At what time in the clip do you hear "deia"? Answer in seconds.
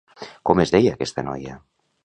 0.77-0.95